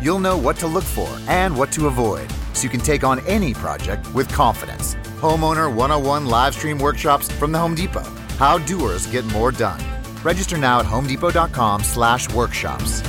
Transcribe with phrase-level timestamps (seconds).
[0.00, 3.20] You'll know what to look for and what to avoid so you can take on
[3.26, 4.94] any project with confidence.
[5.20, 8.08] Homeowner 101 live stream workshops from the Home Depot.
[8.38, 9.80] How doers get more done.
[10.22, 13.02] Register now at homedepot.com slash workshops.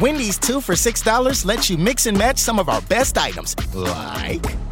[0.00, 4.44] Wendy's two for $6 lets you mix and match some of our best items, like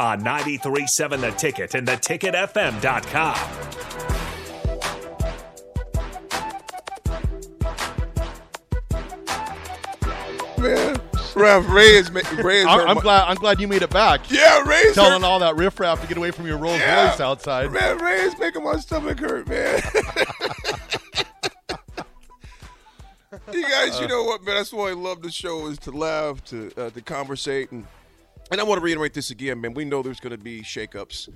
[0.00, 3.68] on 93.7 The Ticket and theticketfm.com.
[10.58, 11.00] Man,
[11.36, 13.24] Ralph Ray is ma- Ray is I'm, I'm glad.
[13.28, 14.28] I'm glad you made it back.
[14.30, 17.10] Yeah, Ray's telling hurt- all that riffraff to get away from your Rolls Yeah.
[17.10, 17.70] Royce outside.
[17.70, 19.80] Man, Ray is making my stomach hurt, man.
[23.52, 24.56] you guys, you know what, man?
[24.56, 27.86] That's why I love the show is to laugh, to uh, to conversate, and
[28.50, 29.74] and I want to reiterate this again, man.
[29.74, 31.28] We know there's going to be shakeups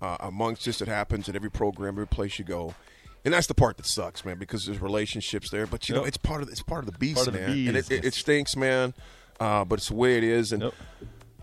[0.00, 0.80] uh, amongst us.
[0.80, 2.74] It happens at every program, every place you go.
[3.24, 5.66] And that's the part that sucks, man, because there's relationships there.
[5.66, 7.50] But you know, it's part of it's part of the beast, of the man.
[7.50, 8.94] and it, it, it stinks, man.
[9.40, 10.74] Uh, but it's the way it is, and Yep.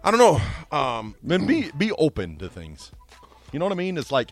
[0.03, 0.77] I don't know.
[0.77, 2.91] Um, Then be be open to things.
[3.51, 3.97] You know what I mean?
[3.97, 4.31] It's like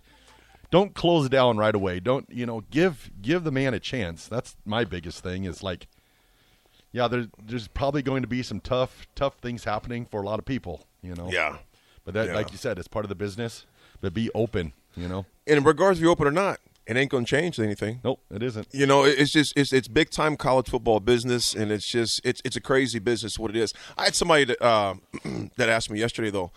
[0.72, 2.00] don't close down right away.
[2.00, 2.62] Don't you know?
[2.72, 4.28] Give give the man a chance.
[4.28, 5.44] That's my biggest thing.
[5.44, 5.88] Is like,
[6.94, 10.40] yeah, there's there's probably going to be some tough tough things happening for a lot
[10.40, 10.86] of people.
[11.02, 11.30] You know.
[11.30, 11.58] yeah.
[12.06, 12.36] But that, Yeah.
[12.36, 13.66] like you said, it's part of the business.
[14.00, 14.72] But be open.
[14.96, 15.26] You know.
[15.48, 18.00] And in regards to you open or not, it ain't going to change anything.
[18.04, 18.68] Nope, it isn't.
[18.72, 22.42] You know, it's just it's it's big time college football business, and it's just it's
[22.46, 23.40] it's a crazy business.
[23.40, 23.74] What it is.
[23.98, 24.96] I had somebody that uh,
[25.58, 26.52] that asked me yesterday though.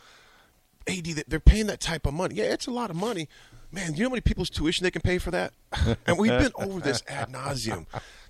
[0.88, 2.36] Ad, they- they're paying that type of money.
[2.36, 3.28] Yeah, it's a lot of money,
[3.72, 3.94] man.
[3.94, 5.52] You know how many people's tuition they can pay for that?
[6.06, 7.86] And we've been over this ad nauseum.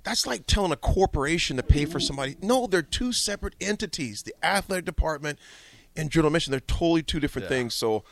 [0.06, 2.36] That's like telling a corporation to pay for somebody.
[2.40, 4.22] No, they're two separate entities.
[4.22, 5.38] The athletic department
[5.96, 6.52] and journal mission.
[6.52, 7.74] They're totally two different things.
[7.74, 8.04] So.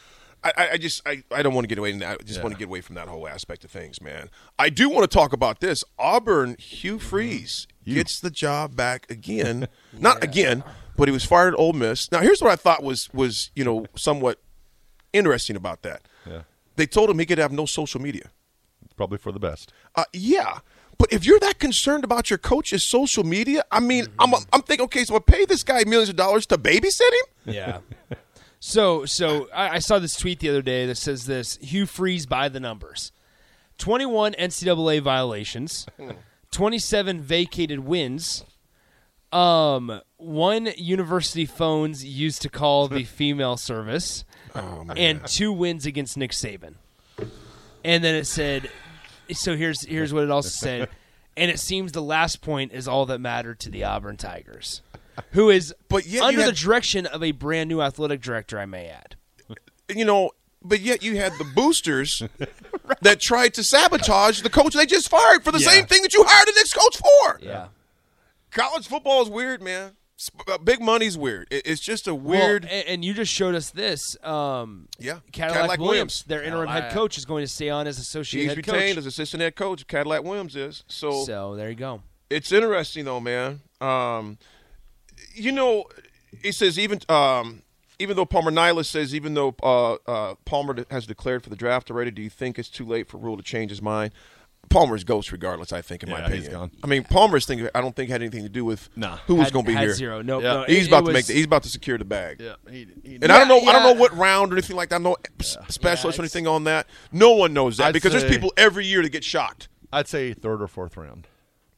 [0.47, 2.19] I- I, just I, I don't want to get away from that.
[2.21, 4.29] I just want to get away from that whole aspect of things, man.
[4.59, 5.83] I do want to talk about this.
[5.99, 9.69] Auburn Hugh Freeze gets the job back again.
[9.99, 10.63] Not again,
[10.99, 12.13] but he was fired at Ole Miss.
[12.13, 14.39] Now here's what I thought was was you know somewhat
[15.15, 16.03] interesting about that.
[16.27, 16.43] Yeah.
[16.77, 18.31] They told him he could have no social media.
[18.99, 19.73] Probably for the best.
[19.97, 20.59] Uh, yeah.
[20.99, 24.85] But if you're that concerned about your coach's social media, I mean, I'm, I'm thinking,
[24.85, 27.55] okay, so I pay this guy millions of dollars to babysit him?
[27.55, 27.79] Yeah.
[28.61, 32.25] So, so I, I saw this tweet the other day that says this: Hugh Freeze
[32.25, 33.13] by the numbers,
[33.77, 35.87] twenty-one NCAA violations,
[36.51, 38.43] twenty-seven vacated wins,
[39.35, 44.25] um, one university phones used to call the female service,
[44.55, 46.77] and two wins against Nick Saban.
[47.85, 48.71] And then it said,
[49.33, 50.89] so here's here's what it also said,
[51.37, 54.83] and it seems the last point is all that mattered to the Auburn Tigers,
[55.33, 58.87] who is But yet under the direction of a brand new athletic director, I may
[58.89, 59.17] add.
[59.89, 60.31] you know,
[60.63, 62.23] but yet you had the boosters
[63.03, 65.69] that tried to sabotage the coach they just fired for the Yeah.
[65.69, 67.39] same thing that you hired the next coach for.
[67.43, 67.67] Yeah.
[68.51, 69.93] College football is weird, man.
[70.17, 71.49] Sp- uh, Big money's weird.
[71.51, 72.65] It's just a weird.
[72.65, 74.17] Well, and, and you just showed us this.
[74.25, 75.19] Um, Yeah.
[75.33, 76.23] Cadillac, Cadillac Williams, Williams.
[76.25, 78.97] their interim head coach, is going to stay on as associate he's head retained coach.
[78.99, 79.87] as assistant head coach.
[79.87, 81.25] Cadillac Williams is so.
[81.25, 82.03] So there you go.
[82.31, 83.61] It's interesting though, man.
[83.81, 84.39] Um,
[85.35, 85.85] you know,
[86.43, 87.63] it says even um,
[87.99, 91.91] even though Palmer Nyla says even though uh, uh, Palmer has declared for the draft
[91.91, 94.13] already, do you think it's too late for Rhule to change his mind?
[94.69, 95.73] Palmer's ghost, regardless.
[95.73, 96.53] I think, in my Yeah, he's opinion.
[96.53, 96.71] gone.
[96.83, 97.69] I mean, Palmer's thing.
[97.75, 99.17] I don't think had anything to do with Nah.
[99.27, 99.95] who was going to be had here.
[99.95, 100.23] zero.
[100.23, 100.53] No, Yeah.
[100.55, 101.27] no, He's it- about it to make.
[101.27, 102.41] The, he's about to secure the bag.
[102.41, 103.59] Yeah, he, he, And I don't know.
[103.59, 105.01] Yeah, I don't know what round or anything like that.
[105.03, 106.87] No s- specialist or anything on that.
[107.13, 109.69] No one knows that I'd because there's people every year that get shocked.
[109.93, 111.27] I'd say third or fourth round.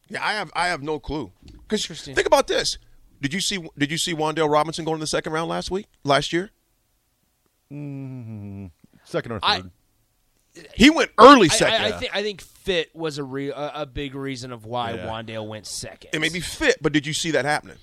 [0.09, 0.51] Yeah, I have.
[0.55, 1.33] I have no clue.
[1.69, 2.79] Because think about this.
[3.21, 3.67] Did you see?
[3.77, 5.87] Did you see Wan'Dale Robinson going in the second round last week?
[6.05, 6.51] Last year,
[7.73, 8.67] Mm-hmm.
[9.05, 9.71] Second or I- third.
[10.75, 11.83] He went early second.
[11.83, 14.93] I, I, think, I think fit was a, re- a, a big reason of why
[14.93, 15.07] Yeah.
[15.07, 16.11] Wan'Dale went second.
[16.13, 17.77] it may be fit, but did you see that happening?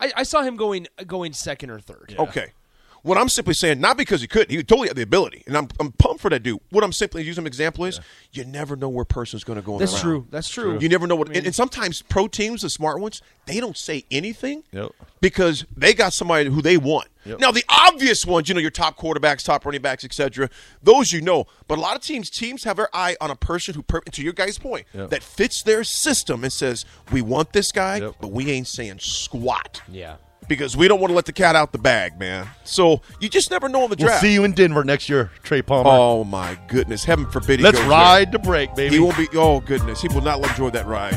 [0.00, 2.14] I, I saw him going going second or third.
[2.18, 2.52] Okay.
[3.02, 5.66] What I'm simply saying, not because he could, he totally had the ability, and I'm,
[5.80, 6.60] I'm pumped for that dude.
[6.70, 7.98] What I'm simply using an example is,
[8.30, 9.76] you never know where a person's going to go.
[9.76, 10.26] That's true.
[10.30, 10.78] That's true.
[10.78, 14.04] You never know what, and, and sometimes pro teams, the smart ones, they don't say
[14.12, 14.92] anything Yep.
[15.20, 17.08] because they got somebody who they want.
[17.24, 17.40] Yep.
[17.40, 20.48] Now, the obvious ones, you know, your top quarterbacks, top running backs, etc.
[20.82, 23.74] Those you know, but a lot of teams, teams have their eye on a person
[23.74, 23.82] who,
[24.12, 25.10] to your guy's point, Yep.
[25.10, 28.14] that fits their system and says, "We want this guy, Yep.
[28.20, 30.16] but we ain't saying squat." Yeah.
[30.52, 32.46] Because we don't want to let the cat out the bag, man.
[32.64, 35.62] So you just never know in the We'll see you in Denver next year, Trey
[35.62, 35.90] Palmer.
[35.90, 38.96] Oh my goodness, heaven forbid he Let's goes ride the break, baby.
[38.96, 39.28] He won't be.
[39.34, 41.14] Oh goodness, he will not enjoy that ride.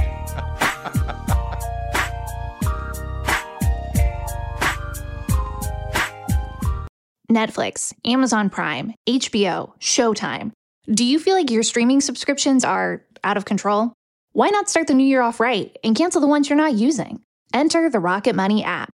[7.30, 10.52] Netflix, Amazon Prime, HBO, Showtime.
[10.88, 13.92] Do you feel like your streaming subscriptions are out of control?
[14.34, 17.22] Why not start the new year off right and cancel the ones you're not using?
[17.54, 18.90] Enter the Rocket Money app.